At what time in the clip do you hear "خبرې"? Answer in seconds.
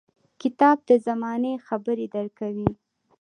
1.67-2.05